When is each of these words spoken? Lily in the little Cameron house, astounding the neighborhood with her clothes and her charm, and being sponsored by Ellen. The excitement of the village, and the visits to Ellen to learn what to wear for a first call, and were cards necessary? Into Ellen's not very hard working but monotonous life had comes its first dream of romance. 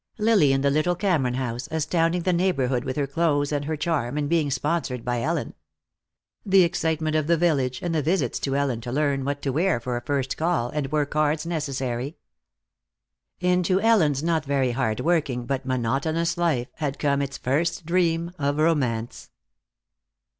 Lily 0.17 0.51
in 0.51 0.61
the 0.61 0.71
little 0.71 0.95
Cameron 0.95 1.35
house, 1.35 1.67
astounding 1.69 2.23
the 2.23 2.33
neighborhood 2.33 2.83
with 2.85 2.95
her 2.97 3.05
clothes 3.05 3.51
and 3.51 3.65
her 3.65 3.77
charm, 3.77 4.17
and 4.17 4.27
being 4.27 4.49
sponsored 4.49 5.05
by 5.05 5.21
Ellen. 5.21 5.53
The 6.43 6.63
excitement 6.63 7.15
of 7.15 7.27
the 7.27 7.37
village, 7.37 7.83
and 7.83 7.93
the 7.93 8.01
visits 8.01 8.39
to 8.39 8.55
Ellen 8.55 8.81
to 8.81 8.91
learn 8.91 9.25
what 9.25 9.43
to 9.43 9.51
wear 9.51 9.79
for 9.79 9.95
a 9.95 10.01
first 10.01 10.37
call, 10.37 10.69
and 10.69 10.91
were 10.91 11.05
cards 11.05 11.45
necessary? 11.45 12.17
Into 13.41 13.79
Ellen's 13.79 14.23
not 14.23 14.43
very 14.43 14.71
hard 14.71 15.01
working 15.01 15.45
but 15.45 15.67
monotonous 15.67 16.35
life 16.35 16.69
had 16.77 16.97
comes 16.97 17.25
its 17.25 17.37
first 17.37 17.85
dream 17.85 18.31
of 18.39 18.57
romance. 18.57 19.29